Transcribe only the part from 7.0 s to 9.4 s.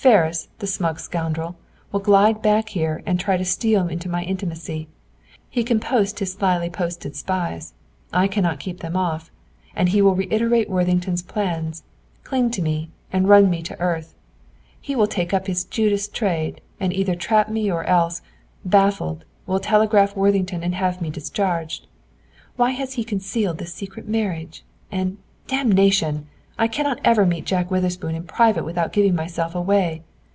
spies. I cannot then keep him off.